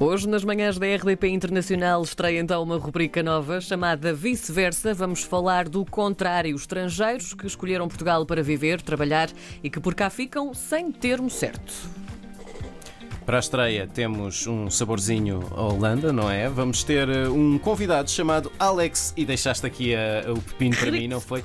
Hoje, 0.00 0.28
nas 0.28 0.44
manhãs 0.44 0.78
da 0.78 0.86
RDP 0.86 1.26
Internacional, 1.26 2.00
estreia 2.04 2.38
então 2.38 2.62
uma 2.62 2.78
rubrica 2.78 3.20
nova 3.20 3.60
chamada 3.60 4.14
Vice-Versa. 4.14 4.94
Vamos 4.94 5.24
falar 5.24 5.68
do 5.68 5.84
contrário, 5.84 6.54
estrangeiros 6.54 7.34
que 7.34 7.48
escolheram 7.48 7.88
Portugal 7.88 8.24
para 8.24 8.40
viver, 8.40 8.80
trabalhar 8.80 9.28
e 9.60 9.68
que 9.68 9.80
por 9.80 9.96
cá 9.96 10.08
ficam 10.08 10.54
sem 10.54 10.92
termo 10.92 11.28
certo. 11.28 11.97
Para 13.28 13.36
a 13.36 13.40
estreia 13.40 13.86
temos 13.86 14.46
um 14.46 14.70
saborzinho 14.70 15.46
à 15.54 15.60
Holanda, 15.60 16.10
não 16.14 16.30
é? 16.30 16.48
Vamos 16.48 16.82
ter 16.82 17.06
uh, 17.10 17.30
um 17.30 17.58
convidado 17.58 18.10
chamado 18.10 18.50
Alex 18.58 19.12
e 19.18 19.26
deixaste 19.26 19.66
aqui 19.66 19.92
uh, 19.92 20.32
o 20.32 20.40
pepino 20.40 20.74
para 20.74 20.90
mim, 20.90 21.08
não 21.08 21.20
foi? 21.20 21.44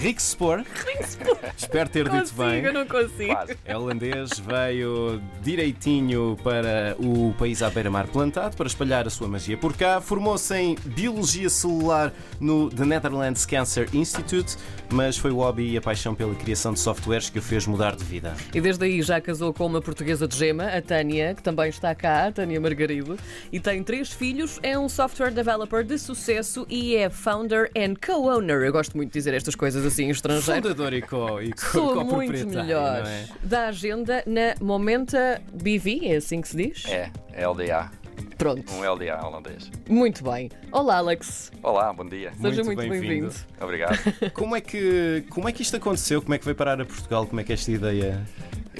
Rixspor. 0.00 0.64
Espero 1.54 1.90
ter 1.90 2.08
dito 2.08 2.30
Consigo, 2.30 2.44
bem. 2.44 2.64
eu 2.64 2.72
não 2.72 2.86
consigo. 2.86 3.36
É 3.66 3.76
holandês, 3.76 4.38
veio 4.38 5.20
direitinho 5.42 6.34
para 6.42 6.96
o 6.98 7.34
país 7.38 7.62
à 7.62 7.68
beira-mar 7.68 8.06
plantado 8.06 8.56
para 8.56 8.66
espalhar 8.66 9.06
a 9.06 9.10
sua 9.10 9.28
magia 9.28 9.58
por 9.58 9.76
cá. 9.76 10.00
Formou-se 10.00 10.56
em 10.56 10.76
Biologia 10.82 11.50
Celular 11.50 12.10
no 12.40 12.70
The 12.70 12.86
Netherlands 12.86 13.44
Cancer 13.44 13.86
Institute, 13.92 14.56
mas 14.90 15.18
foi 15.18 15.30
o 15.30 15.36
hobby 15.36 15.72
e 15.72 15.76
a 15.76 15.82
paixão 15.82 16.14
pela 16.14 16.34
criação 16.34 16.72
de 16.72 16.80
softwares 16.80 17.28
que 17.28 17.38
o 17.38 17.42
fez 17.42 17.66
mudar 17.66 17.94
de 17.94 18.04
vida. 18.04 18.34
E 18.54 18.62
desde 18.62 18.82
aí 18.86 19.02
já 19.02 19.20
casou 19.20 19.52
com 19.52 19.66
uma 19.66 19.82
portuguesa 19.82 20.26
de 20.26 20.34
gema, 20.34 20.64
a 20.64 20.80
Tânia, 20.80 21.17
que 21.36 21.42
também 21.42 21.68
está 21.68 21.94
cá, 21.94 22.30
Tânia 22.32 22.60
Margarido, 22.60 23.16
e 23.52 23.58
tem 23.60 23.82
três 23.82 24.12
filhos, 24.12 24.58
é 24.62 24.78
um 24.78 24.88
software 24.88 25.30
developer 25.30 25.84
de 25.84 25.98
sucesso 25.98 26.66
e 26.68 26.96
é 26.96 27.10
founder 27.10 27.70
and 27.76 27.94
co-owner. 28.04 28.62
Eu 28.62 28.72
gosto 28.72 28.96
muito 28.96 29.10
de 29.12 29.18
dizer 29.18 29.34
estas 29.34 29.54
coisas 29.54 29.84
assim, 29.84 30.08
estrangeiro. 30.10 30.62
Fundador 30.62 30.92
e 30.92 31.02
co- 31.02 31.40
e 31.42 31.52
co- 31.52 31.60
Sou 31.60 31.94
muito 31.96 32.08
co-proprietário, 32.10 32.54
melhor. 32.64 33.06
é? 33.06 33.24
Da 33.42 33.68
agenda 33.68 34.22
na 34.26 34.54
Momenta 34.60 35.40
BV, 35.52 36.00
é 36.04 36.16
assim 36.16 36.40
que 36.40 36.48
se 36.48 36.56
diz? 36.56 36.84
É, 36.86 37.10
LDA, 37.46 37.90
Pronto, 38.36 38.72
um 38.72 38.82
LDA 38.84 39.18
holandês. 39.24 39.70
muito 39.88 40.22
bem. 40.24 40.48
Olá, 40.70 40.96
Alex. 40.98 41.50
Olá, 41.62 41.92
bom 41.92 42.04
dia. 42.08 42.30
Seja 42.32 42.62
Muito 42.62 42.64
muito 42.66 42.78
bem-vindo. 42.80 43.00
bem-vindo. 43.08 43.34
Obrigado. 43.60 43.98
Como 44.32 44.54
é, 44.56 44.60
que, 44.60 45.24
como 45.30 45.48
é 45.48 45.52
que 45.52 45.62
isto 45.62 45.76
aconteceu? 45.76 46.20
Como 46.22 46.34
é 46.34 46.38
que 46.38 46.44
veio 46.44 46.54
parar 46.56 46.80
a 46.80 46.84
Portugal? 46.84 47.26
Como 47.26 47.40
é 47.40 47.44
que 47.44 47.52
esta 47.52 47.70
ideia 47.70 48.24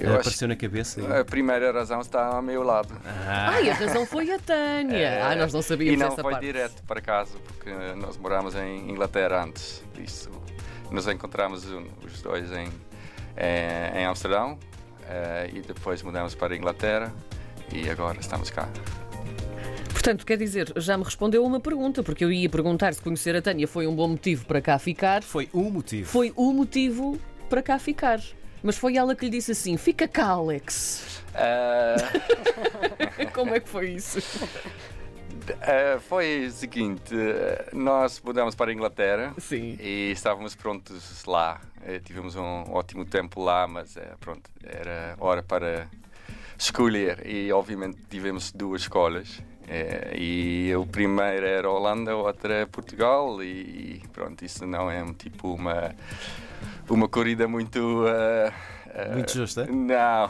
Eu 0.05 0.11
acho- 0.11 0.21
apareceu 0.21 0.49
na 0.49 0.57
cabeça? 0.57 1.21
A 1.21 1.25
primeira 1.25 1.73
razão 1.73 2.01
está 2.01 2.27
ao 2.27 2.43
meu 2.43 2.63
lado. 2.63 2.89
Ah, 3.05 3.51
Ai, 3.55 3.71
a 3.71 3.75
razão 3.75 4.05
foi 4.07 4.31
a 4.31 4.39
Tânia. 4.39 5.25
Ah, 5.27 5.35
nós 5.37 5.53
não 5.53 5.61
e 5.61 5.63
sabíamos 5.63 5.99
não 6.01 6.07
essa 6.09 6.23
foi 6.23 6.33
parte. 6.33 6.47
direto 6.47 6.83
para 6.85 7.01
casa, 7.01 7.37
porque 7.47 7.71
nós 7.97 8.17
moramos 8.17 8.55
em 8.55 8.91
Inglaterra 8.91 9.45
antes. 9.45 9.83
Por 9.93 10.03
isso, 10.03 10.31
nos 10.91 11.07
encontramos 11.09 11.65
um, 11.71 11.85
os 12.05 12.23
dois 12.23 12.51
em, 12.53 12.69
eh, 13.37 13.93
em 13.97 14.05
Amsterdão 14.07 14.59
e 15.53 15.61
depois 15.61 16.03
mudamos 16.03 16.35
para 16.35 16.53
a 16.55 16.57
Inglaterra 16.57 17.13
e 17.73 17.89
agora 17.89 18.19
estamos 18.21 18.51
cá. 18.51 18.69
Portanto, 19.91 20.25
quer 20.25 20.37
dizer, 20.37 20.73
já 20.77 20.97
me 20.97 21.05
respondeu 21.05 21.45
uma 21.45 21.59
pergunta, 21.61 22.03
porque 22.03 22.25
eu 22.25 22.31
ia 22.33 22.49
perguntar 22.49 22.95
se 22.95 23.01
conhecer 23.03 23.35
a 23.35 23.43
Tânia 23.43 23.67
foi 23.67 23.87
um 23.87 23.95
bom 23.95 24.09
motivo 24.09 24.47
para 24.47 24.61
cá 24.61 24.79
ficar. 24.79 25.23
foi 25.23 25.49
o 25.53 25.63
motivo. 25.71 26.09
Foi 26.09 26.33
o 26.37 26.53
motivo 26.53 27.19
para 27.51 27.63
cá 27.63 27.79
ficar. 27.79 28.21
Mas 28.63 28.77
foi 28.77 28.97
ela 28.97 29.15
que 29.15 29.25
lhe 29.27 29.31
disse 29.31 29.53
assim: 29.53 29.77
fica 29.77 30.07
cá, 30.09 30.29
Alex. 30.29 31.23
Eh, 31.35 33.27
Como 33.35 33.55
é 33.55 33.61
que 33.61 33.69
foi 33.69 33.91
isso? 33.91 34.19
eh, 35.61 35.99
foi 36.09 36.47
o 36.47 36.51
seguinte: 36.51 37.15
eh, 37.15 37.69
nós 37.73 38.21
mudamos 38.25 38.55
para 38.55 38.71
a 38.71 38.75
Inglaterra. 38.75 39.35
Sim. 39.39 39.77
E 39.81 40.11
estávamos 40.13 40.55
prontos 40.55 41.25
lá. 41.25 41.61
Eh, 41.85 42.01
Tivemos 42.01 42.35
um 42.37 42.65
ótimo 42.73 43.05
tempo 43.05 43.43
lá, 43.43 43.67
mas 43.69 43.97
eh, 43.97 44.13
pronto, 44.21 44.51
era 44.65 45.15
hora 45.21 45.43
para 45.43 45.89
escolher. 46.59 47.27
E 47.27 47.53
obviamente 47.53 47.99
tivemos 48.09 48.53
duas 48.53 48.83
escolas. 48.83 49.41
Eh, 49.69 50.15
E 50.17 50.75
o 50.77 50.87
primeiro 50.87 51.47
era 51.47 51.71
Holanda, 51.71 52.17
o 52.17 52.21
outro 52.25 52.53
é 52.53 52.67
Portugal. 52.67 53.43
E 53.43 54.03
pronto, 54.13 54.45
isso 54.45 54.67
não 54.67 54.91
é 54.91 55.03
um 55.03 55.13
tipo 55.13 55.53
uma, 55.55 55.95
uma 56.89 57.09
corrida 57.09 57.47
muito. 57.47 58.05
eh, 58.09 58.53
Muito 59.15 59.33
justa? 59.33 59.67
Não. 59.67 60.29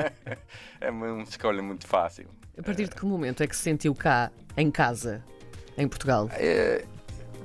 é 0.80 0.90
uma 0.90 1.22
escolha 1.22 1.62
muito 1.62 1.86
fácil. 1.86 2.28
A 2.58 2.62
partir 2.62 2.88
de 2.88 2.94
que 2.94 3.04
momento 3.04 3.42
é 3.42 3.46
que 3.46 3.54
se 3.56 3.62
sentiu 3.62 3.94
cá, 3.94 4.30
em 4.56 4.70
casa, 4.70 5.22
em 5.76 5.86
Portugal? 5.86 6.28
É, 6.32 6.84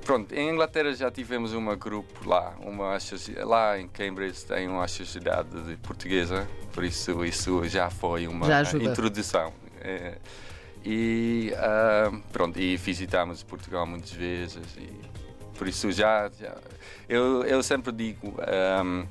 pronto, 0.04 0.34
em 0.34 0.50
Inglaterra 0.50 0.94
já 0.94 1.10
tivemos 1.12 1.54
um 1.54 1.66
grupo 1.78 2.28
lá, 2.28 2.56
uma 2.60 2.98
lá 3.44 3.80
em 3.80 3.88
Cambridge 3.88 4.46
tem 4.46 4.68
uma 4.68 4.88
sociedade 4.88 5.50
de 5.64 5.76
portuguesa, 5.78 6.48
por 6.74 6.84
isso 6.84 7.24
isso 7.26 7.64
já 7.68 7.90
foi 7.90 8.28
uma 8.28 8.48
Já 8.48 8.62
introdução. 8.78 9.54
É, 9.82 10.18
e 10.84 11.54
ah, 11.58 12.12
pronto, 12.32 12.60
e 12.60 12.76
visitámos 12.78 13.44
Portugal 13.44 13.86
muitas 13.86 14.12
vezes 14.12 14.58
e 14.78 14.90
por 15.58 15.68
isso 15.68 15.92
já, 15.92 16.30
já- 16.40 16.58
eu, 17.08 17.44
eu 17.44 17.62
sempre 17.62 17.92
digo 17.92 18.36
ahm, 18.40 19.06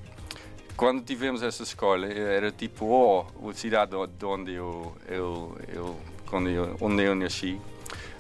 quando 0.76 1.02
tivemos 1.04 1.42
essa 1.42 1.62
escola 1.62 2.06
era 2.06 2.50
tipo 2.50 2.86
oh, 2.86 3.48
a 3.48 3.54
cidade 3.54 3.92
de 4.18 4.24
onde 4.24 4.52
eu, 4.54 4.96
eu, 5.08 5.56
eu, 5.72 6.00
quando 6.28 6.48
eu, 6.48 6.76
onde 6.80 7.04
eu 7.04 7.14
nasci 7.14 7.60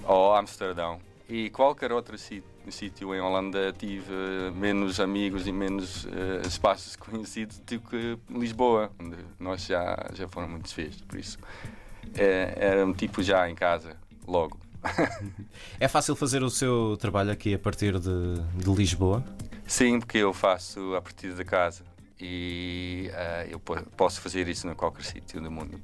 ou 0.04 0.34
Amsterdão 0.34 1.00
e 1.28 1.50
qualquer 1.50 1.90
outro 1.92 2.16
si- 2.18 2.42
sítio 2.70 3.14
em 3.14 3.20
Holanda 3.20 3.72
tive 3.72 4.12
eh, 4.12 4.50
menos 4.50 4.98
amigos 5.00 5.46
e 5.46 5.52
menos 5.52 6.06
eh, 6.06 6.46
espaços 6.46 6.96
conhecidos 6.96 7.58
do 7.60 7.80
que 7.80 8.18
Lisboa 8.30 8.90
onde 9.00 9.16
nós 9.38 9.64
já 9.66 10.08
já 10.14 10.26
foram 10.28 10.48
muitas 10.48 10.72
vezes 10.72 11.00
por 11.02 11.18
isso 11.18 11.38
eh, 12.14 12.54
era 12.56 12.86
um 12.86 12.92
tipo 12.92 13.22
já 13.22 13.48
em 13.48 13.54
casa 13.54 13.96
logo 14.26 14.58
É 15.78 15.86
fácil 15.88 16.16
fazer 16.16 16.42
o 16.42 16.50
seu 16.50 16.96
trabalho 16.98 17.30
aqui 17.30 17.52
a 17.54 17.58
partir 17.58 17.98
de, 17.98 18.34
de 18.56 18.70
Lisboa? 18.70 19.22
Sim, 19.66 20.00
porque 20.00 20.18
eu 20.18 20.32
faço 20.32 20.94
a 20.94 21.02
partir 21.02 21.34
de 21.34 21.44
casa 21.44 21.84
e 22.20 23.10
eh, 23.12 23.48
eu 23.50 23.58
po- 23.60 23.82
posso 23.96 24.20
fazer 24.20 24.48
isso 24.48 24.66
em 24.68 24.74
qualquer 24.74 25.04
sítio 25.04 25.40
do 25.40 25.50
mundo. 25.50 25.78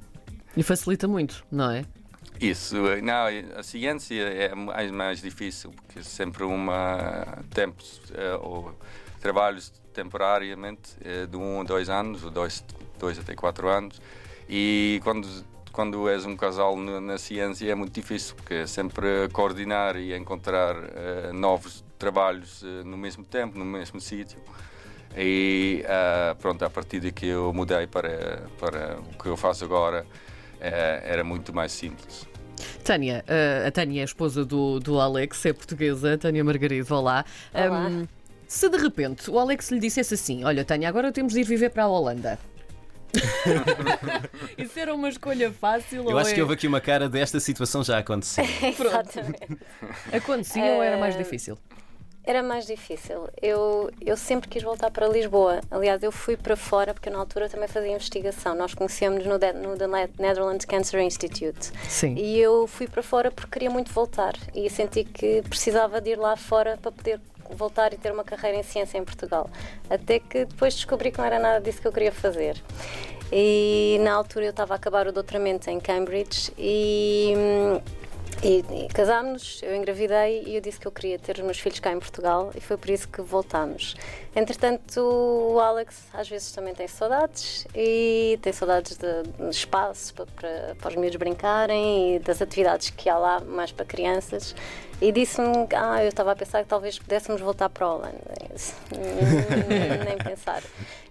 E 0.57 0.63
facilita 0.63 1.07
muito, 1.07 1.45
não 1.51 1.71
é? 1.71 1.85
Isso, 2.41 2.77
eh, 2.89 3.01
não, 3.01 3.27
a 3.57 3.63
ciência 3.63 4.23
é 4.23 4.55
mais, 4.55 4.91
mais 4.91 5.23
difícil 5.23 5.71
porque 5.73 6.03
sempre 6.03 6.45
uma 6.45 7.45
tempos 7.55 8.01
eh, 8.15 8.39
ou 8.41 8.75
trabalhos 9.21 9.73
temporariamente 9.93 10.91
eh, 11.03 11.27
de 11.27 11.37
um 11.37 11.59
ou 11.59 11.65
dois 11.65 11.89
anos 11.89 12.23
ou 12.23 12.31
dois, 12.31 12.63
dois 12.99 13.19
até 13.19 13.35
quatro 13.35 13.69
anos. 13.69 14.01
E 14.49 15.01
quando 15.03 15.29
quando 15.77 16.09
és 16.09 16.25
um 16.25 16.35
casal 16.35 16.75
na, 16.75 17.19
ciência 17.19 17.71
é 17.71 17.75
muito 17.75 17.93
difícil 17.93 18.35
porque 18.35 18.55
é 18.55 18.67
sempre 18.67 19.29
coordenar 19.31 19.97
e 19.97 20.17
encontrar 20.17 20.75
eh, 20.75 21.33
novos 21.35 21.85
trabalhos 21.99 22.63
eh, 22.65 22.83
no 22.83 22.97
mesmo 22.97 23.25
tempo 23.25 23.59
no 23.59 23.65
mesmo 23.65 24.01
sítio. 24.01 24.39
E 25.15 25.85
ah, 25.87 26.35
pronto 26.41 26.65
a 26.65 26.71
partir 26.71 27.01
de 27.01 27.13
que 27.13 27.27
eu 27.27 27.53
mudei 27.53 27.87
para 27.87 28.43
para 28.59 28.99
o 29.01 29.23
que 29.23 29.29
eu 29.29 29.37
faço 29.37 29.65
agora 29.65 30.07
era 30.61 31.23
muito 31.25 31.55
mais 31.55 31.73
simples 31.73 32.27
Tânia, 32.83 33.25
eh, 33.27 33.65
a 33.67 33.71
Tânia 33.71 34.01
é 34.01 34.03
a 34.03 34.05
esposa 34.05 34.45
do, 34.45 34.79
do 34.81 34.99
Alex, 35.01 35.45
é 35.45 35.53
portuguesa, 35.53 36.17
Tânia 36.17 36.43
Margarido, 36.43 36.95
olá. 36.95 37.25
Olá. 37.53 37.87
Ahm, 37.87 38.07
se 38.47 38.69
de 38.69 38.79
repente 38.79 39.31
o 39.31 39.39
Alex 39.39 39.71
lhe 39.71 39.81
dissesse 39.81 40.15
assim: 40.15 40.45
Olha, 40.45 40.65
Tânia, 40.65 40.89
agora 40.89 41.11
temos 41.13 41.33
de 41.33 41.41
ir 41.41 41.45
viver 41.45 41.71
para 41.71 41.83
a 41.85 41.89
Holanda. 41.89 42.39
Isso 44.59 44.79
era 44.79 44.95
uma 44.95 45.09
escolha 45.09 45.51
fácil 45.53 46.03
Eu 46.05 46.11
ou 46.13 46.19
acho 46.19 46.31
é... 46.31 46.35
que 46.35 46.41
houve 46.43 46.55
aqui 46.55 46.67
uma 46.67 46.81
cara 46.81 47.09
desta 47.09 47.41
situação 47.41 47.83
já 47.83 47.99
aconteceu. 47.99 48.45
Exatamente. 48.63 49.59
acontecia 50.13 50.65
ou 50.65 50.83
era 50.83 50.97
mais 50.99 51.15
Eh, 51.15 51.19
difícil? 51.19 51.59
Era 52.27 52.43
mais 52.43 52.67
difícil. 52.67 53.29
Eu, 53.41 53.89
eu 54.05 54.17
sempre 54.17 54.49
quis 54.49 54.61
voltar 54.61 54.91
para 54.91 55.07
Lisboa. 55.07 55.61
Aliás, 55.71 56.03
eu 56.03 56.11
fui 56.11 56.37
para 56.37 56.57
fora 56.57 56.93
porque 56.93 57.09
na 57.09 57.19
altura 57.19 57.49
também 57.49 57.69
fazia 57.69 57.93
investigação. 57.93 58.53
Nós 58.57 58.75
conhecemos 58.75 59.25
no, 59.25 59.35
no 59.35 59.79
The 59.79 59.87
Netherlands 60.19 60.65
Cancer 60.65 61.01
Institute. 61.01 61.71
Sim. 61.89 62.17
E 62.17 62.41
eu 62.41 62.67
fui 62.67 62.89
para 62.89 63.01
fora 63.01 63.31
porque 63.31 63.53
queria 63.53 63.71
muito 63.71 63.93
voltar. 63.93 64.35
E 64.53 64.69
senti 64.69 65.05
que 65.05 65.41
precisava 65.43 66.01
de 66.01 66.11
ir 66.11 66.19
lá 66.19 66.37
fora 66.37 66.77
para 66.83 66.91
poder 66.91 67.21
voltar 67.49 67.93
e 67.93 67.97
ter 67.97 68.11
uma 68.11 68.25
carreira 68.25 68.59
em 68.59 68.63
ciência 68.65 68.99
em 68.99 69.05
Portugal. 69.05 69.49
Até 69.89 70.19
que 70.19 70.47
depois 70.47 70.75
descobri 70.75 71.13
que 71.13 71.19
não 71.19 71.27
era 71.27 71.39
nada 71.39 71.61
disso 71.61 71.81
que 71.81 71.87
eu 71.87 71.93
queria 71.93 72.11
fazer. 72.11 72.61
E 73.33 73.99
na 74.03 74.13
altura 74.15 74.47
eu 74.47 74.51
estava 74.51 74.75
a 74.75 74.77
acabar 74.77 75.07
o 75.07 75.13
doutoramento 75.13 75.69
em 75.69 75.81
Cambridge 75.81 76.53
e 76.57 77.35
hum, 77.37 77.81
E, 78.43 78.65
e 78.71 78.89
casámos, 78.89 79.61
eu 79.63 79.75
engravidei 79.75 80.45
e 80.47 80.57
eu 80.57 80.61
disse 80.61 80.79
que 80.79 80.87
eu 80.87 80.93
queria 80.93 81.19
ter 81.19 81.37
os 81.39 81.43
meus 81.43 81.59
filhos 81.59 81.81
cá 81.81 81.91
em 81.91 81.99
Portugal 81.99 82.53
e 82.55 82.61
foi 82.61 82.77
por 82.77 82.91
isso 82.91 83.09
que 83.09 83.23
voltámos. 83.23 83.97
Entretanto, 84.35 85.01
o 85.01 85.59
Alex 85.59 86.05
às 86.13 86.29
vezes 86.29 86.53
também 86.53 86.75
tem 86.75 86.87
saudades 86.87 87.67
e 87.75 88.39
tem 88.43 88.53
saudades 88.53 88.99
de, 88.99 89.23
de 89.23 89.51
espaço 89.51 90.13
para, 90.15 90.27
para, 90.27 90.77
para 90.79 90.89
os 90.91 90.97
miúdos 90.97 91.17
brincarem 91.17 92.17
e 92.17 92.19
das 92.19 92.43
atividades 92.43 92.91
que 92.91 93.09
há 93.09 93.17
lá 93.17 93.41
mais 93.41 93.73
para 93.73 93.87
crianças. 93.87 94.55
E 94.99 95.13
disse-me, 95.13 95.69
ah, 95.75 96.03
eu 96.03 96.09
estava 96.09 96.33
a 96.33 96.37
pensar 96.37 96.63
que 96.63 96.69
talvez 96.69 96.99
pudéssemos 96.99 97.41
voltar 97.43 97.69
para 97.69 97.85
a 97.85 97.95
Holanda. 97.95 98.19
Nem 100.07 100.17
pensar. 100.17 100.63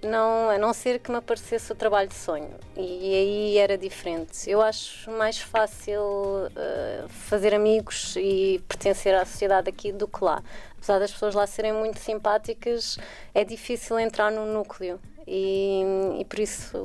Não, 0.01 0.49
a 0.49 0.57
não 0.57 0.73
ser 0.73 0.97
que 0.99 1.11
me 1.11 1.17
aparecesse 1.17 1.71
o 1.71 1.75
trabalho 1.75 2.09
de 2.09 2.15
sonho. 2.15 2.49
E 2.75 3.13
aí 3.13 3.57
era 3.59 3.77
diferente. 3.77 4.49
Eu 4.49 4.59
acho 4.59 5.11
mais 5.11 5.39
fácil 5.39 6.01
uh, 6.01 7.07
fazer 7.09 7.53
amigos 7.53 8.15
e 8.17 8.59
pertencer 8.67 9.13
à 9.13 9.23
sociedade 9.23 9.69
aqui 9.69 9.91
do 9.91 10.07
que 10.07 10.23
lá. 10.23 10.41
Apesar 10.77 10.97
das 10.97 11.11
pessoas 11.11 11.35
lá 11.35 11.45
serem 11.45 11.73
muito 11.73 11.99
simpáticas, 11.99 12.97
é 13.35 13.43
difícil 13.43 13.99
entrar 13.99 14.31
no 14.31 14.47
núcleo. 14.47 14.99
E, 15.27 15.83
e 16.19 16.25
por 16.25 16.39
isso 16.39 16.77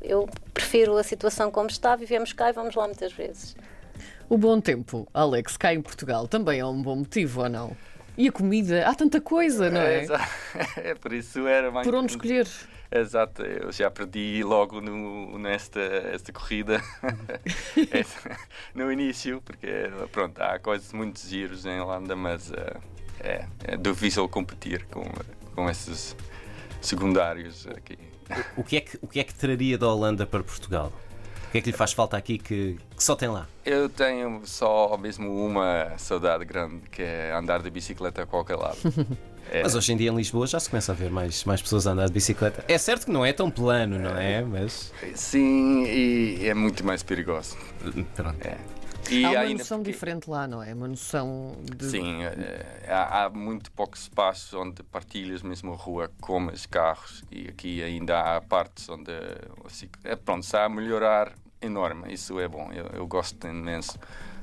eu 0.00 0.26
prefiro 0.54 0.96
a 0.96 1.02
situação 1.02 1.50
como 1.50 1.68
está, 1.68 1.96
vivemos 1.96 2.32
cá 2.32 2.48
e 2.48 2.52
vamos 2.52 2.74
lá 2.74 2.86
muitas 2.86 3.12
vezes. 3.12 3.54
O 4.28 4.36
bom 4.36 4.60
tempo, 4.60 5.08
Alex, 5.12 5.56
cá 5.56 5.72
em 5.72 5.80
Portugal, 5.80 6.26
também 6.26 6.60
é 6.60 6.66
um 6.66 6.82
bom 6.82 6.96
motivo 6.96 7.42
ou 7.42 7.48
não? 7.48 7.76
E 8.18 8.28
a 8.28 8.32
comida? 8.32 8.86
Há 8.88 8.94
tanta 8.94 9.20
coisa, 9.20 9.70
não 9.70 9.80
é? 9.80 10.04
É, 10.04 10.90
é 10.90 10.94
por 10.94 11.12
isso 11.12 11.46
era 11.46 11.70
mais. 11.70 11.86
Por 11.86 11.94
onde 11.94 12.12
escolher? 12.12 12.48
Exato, 12.90 13.42
eu 13.42 13.72
já 13.72 13.90
perdi 13.90 14.42
logo 14.44 14.80
no, 14.80 15.38
nesta 15.38 15.80
esta 15.80 16.32
corrida 16.32 16.80
no 18.74 18.92
início, 18.92 19.42
porque 19.44 19.90
pronto, 20.12 20.40
há 20.40 20.58
coisas 20.58 20.92
muito 20.92 21.20
giros 21.20 21.66
em 21.66 21.80
Holanda, 21.80 22.14
mas 22.14 22.50
uh, 22.50 22.80
é, 23.20 23.44
é 23.64 23.76
difícil 23.76 24.28
competir 24.28 24.86
com, 24.86 25.04
com 25.54 25.68
esses 25.68 26.16
secundários 26.80 27.66
aqui. 27.66 27.98
O, 28.56 28.60
o, 28.60 28.64
que 28.64 28.76
é 28.76 28.80
que, 28.80 28.98
o 29.02 29.08
que 29.08 29.20
é 29.20 29.24
que 29.24 29.34
traria 29.34 29.76
da 29.76 29.88
Holanda 29.88 30.24
para 30.24 30.42
Portugal? 30.44 30.92
O 31.48 31.52
que 31.52 31.58
é 31.58 31.60
que 31.60 31.70
lhe 31.70 31.76
faz 31.76 31.92
falta 31.92 32.16
aqui 32.16 32.38
que, 32.38 32.78
que 32.96 33.02
só 33.02 33.14
tem 33.14 33.28
lá? 33.28 33.46
Eu 33.64 33.88
tenho 33.88 34.42
só 34.44 34.96
mesmo 34.96 35.44
uma 35.44 35.92
saudade 35.96 36.44
grande, 36.44 36.82
que 36.90 37.02
é 37.02 37.32
andar 37.32 37.62
de 37.62 37.70
bicicleta 37.70 38.22
a 38.22 38.26
qualquer 38.26 38.56
lado. 38.56 38.78
É. 39.50 39.62
Mas 39.64 39.74
hoje 39.74 39.92
em 39.92 39.96
dia 39.96 40.10
em 40.10 40.16
Lisboa 40.16 40.46
já 40.46 40.58
se 40.58 40.68
começa 40.68 40.92
a 40.92 40.94
ver 40.94 41.10
mais, 41.10 41.44
mais 41.44 41.62
pessoas 41.62 41.86
a 41.86 41.92
andar 41.92 42.06
de 42.06 42.12
bicicleta. 42.12 42.64
É 42.68 42.76
certo 42.78 43.06
que 43.06 43.12
não 43.12 43.24
é 43.24 43.32
tão 43.32 43.50
plano, 43.50 43.98
não 43.98 44.16
é? 44.16 44.42
Mas... 44.42 44.92
Sim, 45.14 45.84
e 45.84 46.46
é 46.46 46.54
muito 46.54 46.84
mais 46.84 47.02
perigoso. 47.02 47.56
Pronto. 48.14 48.46
É. 48.46 48.56
E 49.10 49.24
há 49.24 49.30
uma 49.30 49.40
ainda 49.40 49.58
noção 49.58 49.78
porque... 49.78 49.92
diferente 49.92 50.30
lá, 50.30 50.46
não 50.46 50.62
é? 50.62 50.74
Uma 50.74 50.88
noção 50.88 51.56
de. 51.62 51.84
Sim, 51.86 52.22
é, 52.22 52.86
há, 52.88 53.24
há, 53.24 53.30
muito 53.30 53.70
pouco 53.72 53.96
espaço 53.96 54.58
onde 54.58 54.82
partilhas 54.82 55.42
mesmo 55.42 55.72
a 55.72 55.76
rua 55.76 56.10
com 56.20 56.46
os 56.46 56.66
carros 56.66 57.24
e 57.30 57.48
aqui 57.48 57.82
ainda 57.82 58.20
há 58.20 58.40
partes 58.40 58.88
onde. 58.88 59.12
Assim, 59.64 59.88
é, 60.04 60.16
pronto, 60.16 60.44
está 60.44 60.64
a 60.64 60.68
melhorar 60.68 61.32
enorme, 61.60 62.12
isso 62.12 62.38
é 62.38 62.48
bom, 62.48 62.70
eu, 62.72 62.86
eu 62.92 63.06
gosto 63.06 63.46
imenso, 63.46 63.98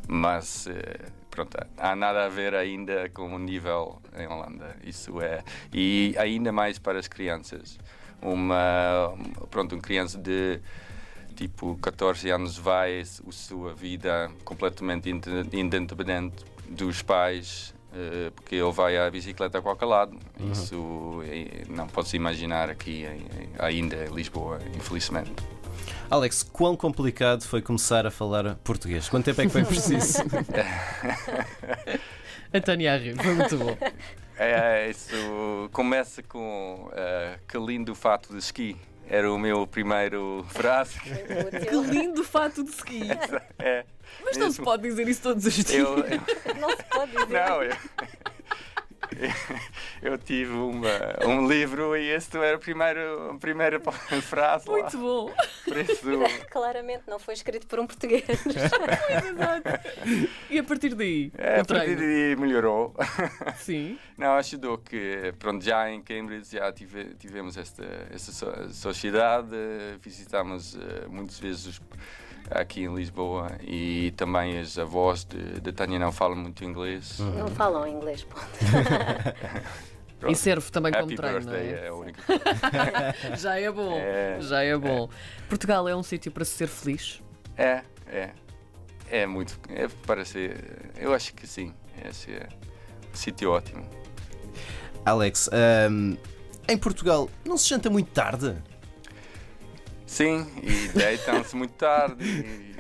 mas 0.07 0.67
eh, 0.67 1.09
pronto, 1.29 1.57
há 1.77 1.95
nada 1.95 2.25
a 2.25 2.29
ver 2.29 2.55
ainda 2.55 3.09
com 3.09 3.33
o 3.33 3.39
nível 3.39 4.01
em 4.17 4.27
Holanda, 4.27 4.75
isso 4.83 5.21
é, 5.21 5.43
e 5.71 6.15
ainda 6.17 6.51
mais 6.51 6.79
para 6.79 6.99
as 6.99 7.07
crianças. 7.07 7.77
Uma, 8.21 9.13
pronto, 9.51 9.75
uma 9.75 9.81
criança 9.81 10.17
de 10.17 10.61
tipo 11.33 11.77
14 11.81 12.29
anos 12.29 12.57
vai 12.57 13.01
a 13.01 13.31
sua 13.31 13.73
vida 13.73 14.31
completamente 14.45 15.09
independente 15.09 16.45
dos 16.69 17.01
pais 17.01 17.73
eh, 17.95 18.31
porque 18.35 18.55
ele 18.55 18.71
vai 18.71 18.97
à 18.97 19.09
bicicleta 19.09 19.59
a 19.59 19.61
qualquer 19.61 19.85
lado. 19.85 20.17
Uhum. 20.39 20.51
Isso 20.51 21.21
eh, 21.25 21.63
não 21.69 21.87
pode-se 21.87 22.15
imaginar 22.15 22.69
aqui 22.69 23.05
ainda 23.59 24.05
em 24.05 24.13
Lisboa, 24.13 24.59
infelizmente. 24.75 25.31
Alex, 26.09 26.43
quão 26.43 26.75
complicado 26.75 27.43
foi 27.43 27.61
começar 27.61 28.07
a 28.07 28.11
falar 28.11 28.55
português? 28.63 29.09
Quanto 29.09 29.25
tempo 29.25 29.41
é 29.41 29.45
que 29.45 29.51
foi 29.51 29.63
preciso? 29.63 30.23
António 32.53 32.91
Arrio, 32.91 33.15
foi 33.21 33.35
muito 33.35 33.57
bom. 33.57 33.77
É, 34.37 34.89
isso 34.89 35.69
começa 35.71 36.23
com 36.23 36.87
uh, 36.87 37.39
que 37.47 37.57
lindo 37.57 37.93
fato 37.93 38.33
de 38.33 38.39
esqui. 38.39 38.75
Era 39.07 39.31
o 39.31 39.37
meu 39.37 39.67
primeiro 39.67 40.45
frase. 40.49 40.99
que 41.01 41.75
lindo 41.89 42.23
fato 42.23 42.63
de 42.63 42.71
ski. 42.71 43.01
É, 43.59 43.85
Mas 44.23 44.37
não 44.37 44.51
se 44.51 44.61
pode 44.61 44.83
dizer 44.83 45.07
isso 45.07 45.21
todos 45.21 45.45
os 45.45 45.53
dias. 45.53 45.69
Eu, 45.69 45.99
eu... 45.99 46.55
Não 46.59 46.69
se 46.69 46.83
pode 46.83 47.11
dizer. 47.11 47.45
Não, 47.45 47.63
eu... 47.63 47.75
eu 50.01 50.17
tive 50.17 50.53
uma, 50.53 50.89
um 51.25 51.47
livro 51.47 51.95
e 51.95 52.09
esse 52.09 52.35
era 52.37 52.55
a 52.55 52.59
primeira, 52.59 53.31
a 53.31 53.35
primeira 53.39 53.79
frase. 54.21 54.69
Muito 54.69 54.97
lá. 54.97 55.03
bom. 55.03 55.33
Por 55.65 55.77
isso... 55.77 56.03
Claramente 56.49 57.03
não 57.07 57.19
foi 57.19 57.33
escrito 57.33 57.67
por 57.67 57.79
um 57.79 57.87
português. 57.87 58.23
e 60.49 60.59
a 60.59 60.63
partir 60.63 60.95
daí? 60.95 61.31
É, 61.37 61.61
a 61.61 61.65
partir 61.65 61.95
daí 61.95 62.35
melhorou. 62.35 62.95
Sim. 63.57 63.97
Não, 64.17 64.33
ajudou 64.35 64.77
que, 64.77 65.33
pronto, 65.39 65.63
já 65.63 65.89
em 65.89 66.01
Cambridge 66.01 66.51
já 66.51 66.71
tive, 66.71 67.15
tivemos 67.15 67.57
esta, 67.57 67.85
esta 68.11 68.69
sociedade, 68.71 69.55
visitámos 70.01 70.75
uh, 70.75 71.09
muitas 71.09 71.39
vezes 71.39 71.65
os 71.65 71.79
aqui 72.49 72.83
em 72.83 72.93
Lisboa 72.93 73.51
e 73.61 74.13
também 74.17 74.59
as 74.59 74.77
avós 74.77 75.23
de, 75.23 75.59
de 75.59 75.71
Tânia 75.71 75.99
não 75.99 76.11
falam 76.11 76.37
muito 76.37 76.63
inglês. 76.63 77.19
Uhum. 77.19 77.39
Não 77.39 77.47
falam 77.47 77.87
inglês, 77.87 78.23
ponto. 78.23 78.43
E 80.29 80.35
serve 80.35 80.71
também 80.71 80.93
Happy 80.93 81.03
como 81.03 81.15
treino, 81.17 81.39
birthday 81.39 81.67
é? 81.67 81.85
é 81.85 81.87
a 81.89 81.93
única. 81.93 82.21
já 83.37 83.59
é 83.59 83.69
bom, 83.69 83.97
É, 83.97 84.37
já 84.39 84.63
é 84.63 84.77
bom. 84.77 85.09
Portugal 85.49 85.87
é 85.89 85.95
um 85.95 86.03
sítio 86.03 86.31
para 86.31 86.45
se 86.45 86.51
ser 86.51 86.67
feliz? 86.67 87.21
É, 87.57 87.81
é. 88.07 88.29
É 89.11 89.25
muito. 89.25 89.59
É 89.69 89.87
para 90.07 90.23
ser. 90.23 90.91
Eu 90.97 91.13
acho 91.13 91.33
que 91.33 91.45
sim. 91.45 91.73
Esse 92.07 92.31
é 92.31 92.47
um 93.11 93.15
sítio 93.15 93.51
ótimo. 93.51 93.85
Alex, 95.05 95.49
hum, 95.91 96.17
em 96.67 96.77
Portugal 96.77 97.29
não 97.45 97.57
se 97.57 97.69
janta 97.69 97.89
muito 97.89 98.11
tarde? 98.11 98.55
Sim, 100.13 100.45
e 100.61 100.87
deitam-se 100.89 101.55
muito 101.55 101.73
tarde 101.73 102.23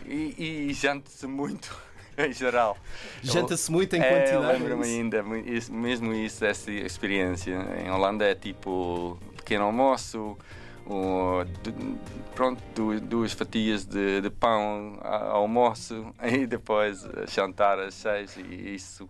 e, 0.05 0.35
e, 0.37 0.67
e 0.69 0.73
janta-se 0.73 1.25
muito, 1.25 1.75
em 2.17 2.31
geral. 2.31 2.77
Janta-se 3.23 3.71
muito 3.71 3.95
em 3.95 4.01
É, 4.01 4.35
eu 4.35 4.39
quantidade? 4.41 4.59
lembro-me 4.63 4.85
ainda, 4.85 5.23
mu- 5.23 5.35
isso- 5.37 5.73
mesmo 5.73 6.13
isso, 6.13 6.45
essa 6.45 6.71
experiência. 6.71 7.53
Em 7.83 7.89
Holanda 7.89 8.23
é 8.25 8.35
tipo 8.35 9.17
pequeno 9.37 9.65
almoço, 9.65 10.37
o- 10.85 11.43
du- 11.63 11.97
pronto, 12.35 12.61
du- 12.75 12.99
duas 12.99 13.33
fatias 13.33 13.85
de, 13.85 14.21
de 14.21 14.29
pão 14.29 14.97
ao 15.01 15.37
almoço 15.43 16.13
e 16.23 16.45
depois 16.45 17.05
eh, 17.05 17.25
jantar 17.27 17.79
às 17.79 17.93
seis 17.93 18.35
e 18.37 18.75
isso 18.75 19.07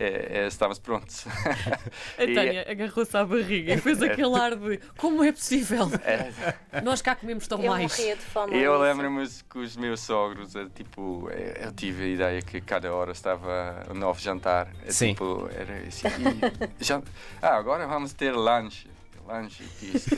é, 0.00 0.44
é, 0.44 0.46
estamos 0.46 0.78
prontos. 0.78 1.26
A 2.16 2.24
E- 2.24 2.34
Tânia 2.34 2.64
agarrou-se 2.70 3.16
à 3.16 3.24
barriga 3.24 3.74
e 3.74 3.78
fez 3.78 4.00
aquele 4.00 4.34
ar 4.34 4.54
de 4.56 4.78
como 4.96 5.22
é 5.24 5.32
possível? 5.32 5.88
é, 6.04 6.80
Nós 6.82 7.02
cá 7.02 7.14
comemos 7.16 7.46
tão 7.48 7.60
Eu 7.62 7.70
mais. 7.72 7.96
morria 7.98 8.14
de 8.16 8.22
fome. 8.22 8.56
eu 8.62 8.78
lembro-me 8.78 9.26
que 9.50 9.58
os 9.58 9.76
meus 9.76 10.00
sogros, 10.00 10.54
é, 10.56 10.66
tipo, 10.74 11.28
é, 11.30 11.64
eu 11.66 11.72
tive 11.72 12.04
a 12.04 12.06
ideia 12.06 12.42
que 12.42 12.60
cada 12.60 12.92
hora 12.94 13.10
estava 13.12 13.84
um 13.90 13.94
novo 13.94 14.18
jantar. 14.20 14.68
É, 14.86 14.90
Sim. 14.92 15.08
Tipo, 15.14 15.48
era 15.52 15.86
assim, 15.86 16.06
e 16.08 16.92
ah, 17.42 17.56
agora 17.56 17.86
vamos 17.86 18.12
ter 18.12 18.32
lanche. 18.32 18.88
Lanche, 19.26 19.62
isto. 19.82 20.16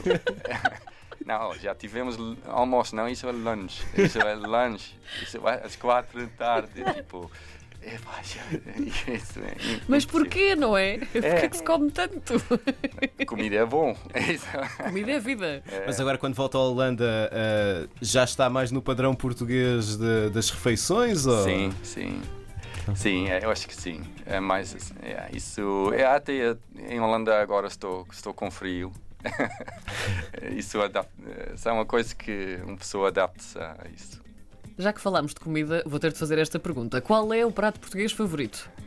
Não, 1.25 1.55
já 1.59 1.75
tivemos 1.75 2.17
almoço, 2.47 2.97
não, 2.97 3.09
isso 3.09 3.29
é 3.29 3.33
lanche. 3.33 3.83
Isso 3.97 4.19
é 4.19 4.35
lanche. 4.35 4.95
Isso 5.23 5.37
é 5.47 5.65
às 5.65 5.77
quatro 5.77 6.21
da 6.21 6.27
tarde. 6.37 6.83
Tipo, 6.95 7.31
é, 7.83 7.97
já- 8.23 9.13
isso 9.13 9.39
é 9.41 9.55
Mas 9.89 10.05
porquê, 10.05 10.55
não 10.57 10.77
é? 10.77 10.99
Porquê 10.99 11.49
que 11.49 11.57
se 11.57 11.63
come 11.65 11.91
tanto? 11.91 12.35
Comida 13.27 13.57
é 13.57 13.65
bom. 13.67 13.95
Comida 14.85 15.13
é 15.13 15.19
vida. 15.19 15.63
Mas 15.87 16.01
agora, 16.01 16.19
quando 16.19 16.35
volta 16.35 16.59
à 16.59 16.61
Holanda, 16.61 17.31
ah, 17.33 17.89
já 18.03 18.25
está 18.25 18.49
mais 18.51 18.71
no 18.71 18.83
padrão 18.83 19.15
português 19.15 19.97
de- 19.97 20.31
das 20.31 20.51
refeições? 20.51 21.27
Ou... 21.27 21.45
Sim, 21.45 21.73
sim. 21.83 22.21
Sim, 22.95 23.29
é, 23.29 23.45
eu 23.45 23.51
acho 23.51 23.69
que 23.69 23.75
sim. 23.77 24.03
É 24.27 24.41
mais 24.41 24.75
assim, 24.75 24.95
é, 25.03 25.29
isso. 25.33 25.93
É, 25.95 26.05
até 26.05 26.57
em 26.89 26.99
Holanda 26.99 27.41
agora 27.41 27.69
estou 27.69 28.07
estou 28.11 28.35
com 28.35 28.51
frio. 28.51 28.93
isso 30.57 30.81
adapta, 30.81 31.13
é 31.65 31.73
uma 31.73 31.87
coisa 31.87 32.15
que 32.15 32.59
uma 32.65 32.77
pessoa 32.77 33.09
adapta-se 33.09 33.59
a 33.59 33.77
isso. 33.95 34.21
Já 34.79 34.95
que 34.95 35.01
falámos 35.01 35.35
de 35.35 35.41
comida, 35.41 35.83
vou 35.85 36.01
ter 36.01 36.11
de 36.11 36.19
fazer 36.19 36.39
esta 36.39 36.59
pergunta. 36.59 37.03
Qual 37.03 37.35
é 37.35 37.45
o 37.45 37.53
prato 37.53 37.79
português 37.79 38.13
favorito? 38.13 38.71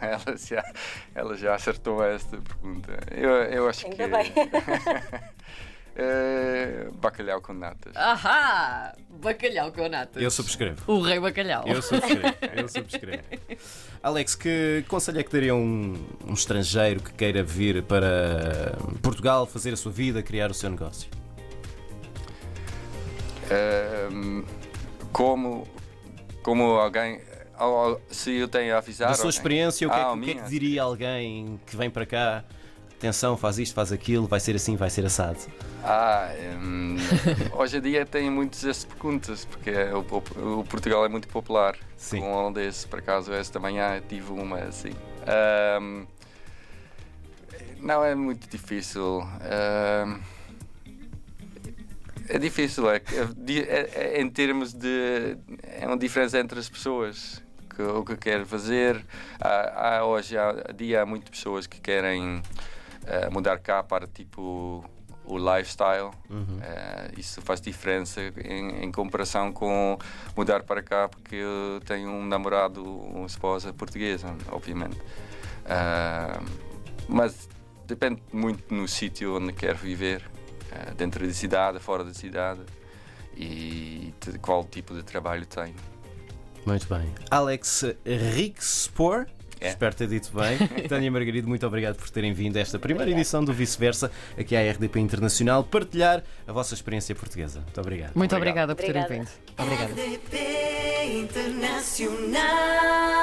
ela, 0.00 0.36
já, 0.36 0.72
ela 1.14 1.36
já 1.36 1.54
acertou 1.56 2.04
esta 2.04 2.36
pergunta. 2.36 2.92
Eu, 3.10 3.30
eu 3.30 3.68
acho 3.68 3.86
Ainda 3.86 3.96
que 3.96 4.06
bem. 4.06 4.32
Eh, 5.94 6.88
bacalhau 6.94 7.40
com 7.42 7.52
natas. 7.52 7.94
Ahá! 7.94 8.94
Bacalhau 9.10 9.70
com 9.72 9.86
natas. 9.88 10.22
Eu 10.22 10.30
subscrevo. 10.30 10.80
O 10.90 11.00
rei 11.02 11.20
bacalhau. 11.20 11.64
Eu 11.66 11.82
subscrevo. 11.82 12.34
Eu 12.56 12.68
subscrevo. 12.68 13.22
Alex, 14.02 14.34
que 14.34 14.84
conselho 14.88 15.20
é 15.20 15.22
que 15.22 15.30
daria 15.30 15.54
um, 15.54 15.94
um 16.26 16.32
estrangeiro 16.32 17.00
que 17.02 17.12
queira 17.12 17.42
vir 17.42 17.82
para 17.82 18.74
Portugal 19.02 19.46
fazer 19.46 19.74
a 19.74 19.76
sua 19.76 19.92
vida, 19.92 20.22
criar 20.22 20.50
o 20.50 20.54
seu 20.54 20.70
negócio? 20.70 21.10
Ehm, 23.50 24.44
como, 25.12 25.66
como 26.42 26.64
alguém. 26.76 27.20
Se 28.10 28.32
eu 28.32 28.48
tenho 28.48 28.74
a 28.74 28.78
avisar. 28.78 29.08
Da 29.08 29.14
sua 29.14 29.26
alguém- 29.26 29.36
experiência, 29.38 29.86
o 29.86 29.90
que, 29.90 29.96
é, 29.96 30.00
Ah, 30.00 30.04
que- 30.04 30.10
a 30.10 30.12
o 30.14 30.20
que 30.20 30.24
é 30.30 30.34
que 30.34 30.38
minha? 30.40 30.48
diria 30.48 30.82
alguém 30.82 31.60
que 31.66 31.76
vem 31.76 31.90
para 31.90 32.06
cá? 32.06 32.44
Atenção, 32.96 33.36
faz 33.36 33.58
isto, 33.58 33.74
faz 33.74 33.92
aquilo, 33.92 34.26
vai 34.26 34.40
ser 34.40 34.56
assim, 34.56 34.74
vai 34.76 34.88
ser 34.90 35.04
assado. 35.04 35.38
Ah, 35.84 36.30
hum, 36.62 36.96
hoje 37.54 37.78
em 37.78 37.80
dia 37.80 38.06
tem 38.06 38.30
muitas 38.30 38.64
essas 38.64 38.84
perguntas, 38.84 39.44
porque 39.44 39.70
o, 39.92 40.02
pop- 40.04 40.38
o 40.38 40.64
Portugal 40.64 41.04
é 41.04 41.08
muito 41.08 41.26
popular. 41.28 41.76
Sim. 41.96 42.20
Com 42.20 42.28
um 42.30 42.34
holandês, 42.34 42.84
por 42.84 43.00
acaso, 43.00 43.32
esta 43.32 43.58
manhã 43.58 44.00
tive 44.08 44.30
uma 44.32 44.58
assim. 44.58 44.92
Ahm, 45.26 46.06
não 47.80 48.04
é 48.04 48.14
muito 48.14 48.48
difícil. 48.48 49.22
Ahm, 49.40 50.20
é 52.28 52.38
difícil, 52.38 52.88
é, 52.88 52.96
é 52.98 53.58
é- 53.58 53.90
é 54.18 54.20
em 54.20 54.30
termos 54.30 54.72
de. 54.72 55.36
É 55.64 55.86
uma 55.86 55.96
diferença 55.98 56.38
entre 56.38 56.58
as 56.58 56.68
pessoas. 56.68 57.42
Que, 57.74 57.82
o 57.82 58.04
que 58.04 58.16
quer 58.16 58.44
fazer. 58.44 59.04
Há, 59.40 59.96
há 59.98 60.04
hoje 60.04 60.36
há, 60.36 60.52
dia 60.76 61.02
há 61.02 61.06
muitas 61.06 61.30
pessoas 61.30 61.66
que 61.66 61.80
querem 61.80 62.42
eh, 63.06 63.30
mudar 63.30 63.58
cá 63.58 63.82
para 63.82 64.06
tipo 64.06 64.84
o 65.24 65.38
lifestyle. 65.38 66.10
Eh, 66.62 67.12
isso 67.16 67.40
faz 67.42 67.60
diferença 67.60 68.20
em, 68.44 68.84
em 68.84 68.92
comparação 68.92 69.52
com 69.52 69.98
mudar 70.36 70.62
para 70.62 70.82
cá 70.82 71.08
porque 71.08 71.36
eu 71.36 71.80
tenho 71.84 72.10
um 72.10 72.24
namorado, 72.26 72.82
uma 72.82 73.26
esposa 73.26 73.72
portuguesa, 73.72 74.34
obviamente. 74.50 74.98
Ah, 75.66 76.40
mas 77.08 77.48
depende 77.86 78.22
muito 78.32 78.72
no 78.74 78.86
sítio 78.88 79.36
onde 79.36 79.52
quero 79.52 79.78
viver, 79.78 80.28
eh, 80.70 80.92
dentro 80.96 81.26
da 81.26 81.32
cidade, 81.32 81.78
fora 81.78 82.04
da 82.04 82.14
cidade 82.14 82.60
e 83.36 84.12
de 84.20 84.38
qual 84.38 84.64
tipo 84.64 84.94
de 84.94 85.02
trabalho 85.02 85.46
tenho. 85.46 85.74
Muito 86.66 86.86
bem. 86.88 87.12
Alex 87.30 87.84
Rixpor. 88.04 89.26
É. 89.62 89.68
Espero 89.68 89.94
ter 89.94 90.08
dito 90.08 90.30
bem. 90.34 90.58
Tânia 90.88 91.10
Margarido, 91.10 91.46
muito 91.48 91.66
obrigado 91.66 91.96
por 91.96 92.08
terem 92.10 92.32
vindo 92.32 92.56
a 92.56 92.60
esta 92.60 92.78
primeira 92.78 93.10
edição 93.10 93.44
do 93.44 93.52
Vice-Versa, 93.52 94.10
aqui 94.38 94.56
à 94.56 94.70
RDP 94.72 95.00
Internacional, 95.00 95.62
partilhar 95.64 96.22
a 96.46 96.52
vossa 96.52 96.74
experiência 96.74 97.14
portuguesa. 97.14 97.60
Muito 97.60 97.80
obrigado. 97.80 98.12
Muito 98.14 98.34
Obrigado. 98.34 98.70
obrigada 98.70 98.76
por 98.76 98.84
terem 98.84 99.02
Obrigada. 99.02 99.30
vindo. 99.30 99.58
Obrigada. 99.58 99.92
RDP 99.92 100.36
Internacional. 101.20 103.21